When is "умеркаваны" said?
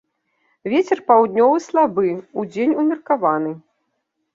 2.83-3.51